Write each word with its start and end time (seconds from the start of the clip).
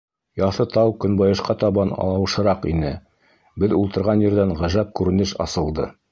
Яҫы 0.39 0.63
тау 0.75 0.93
көнбайышҡа 1.01 1.55
табан 1.63 1.91
ауышыраҡ 2.05 2.65
ине, 2.71 2.93
беҙ 3.65 3.75
ултырған 3.81 4.23
ерҙән 4.29 4.55
ғәжәп 4.63 4.93
күренеш 5.01 5.35
асылды. 5.47 5.87